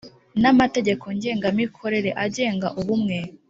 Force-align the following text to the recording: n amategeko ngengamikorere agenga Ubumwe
n 0.41 0.43
amategeko 0.51 1.05
ngengamikorere 1.15 2.09
agenga 2.25 2.67
Ubumwe 2.79 3.17